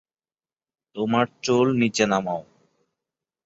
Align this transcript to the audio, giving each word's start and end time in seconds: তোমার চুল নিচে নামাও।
তোমার 0.95 1.25
চুল 1.43 1.67
নিচে 1.81 2.05
নামাও। 2.05 2.41